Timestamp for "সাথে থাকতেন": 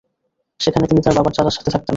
1.57-1.89